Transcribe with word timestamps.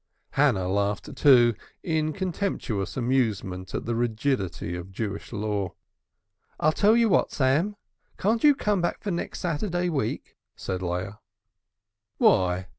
Hannah 0.31 0.67
laughed 0.67 1.15
too, 1.15 1.53
in 1.83 2.11
contemptuous 2.11 2.97
amusement 2.97 3.75
at 3.75 3.85
the 3.85 3.93
rigidity 3.93 4.75
of 4.75 4.91
Jewish 4.91 5.31
Law. 5.31 5.75
"I'll 6.59 6.71
tell 6.71 6.97
you 6.97 7.07
what, 7.07 7.31
Sam, 7.31 7.75
can't 8.17 8.43
you 8.43 8.55
come 8.55 8.81
back 8.81 9.03
for 9.03 9.11
next 9.11 9.41
Saturday 9.41 9.89
week?" 9.89 10.35
said 10.55 10.81
Leah. 10.81 11.19
"Why?" 12.17 12.65